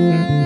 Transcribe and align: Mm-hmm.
Mm-hmm. 0.00 0.39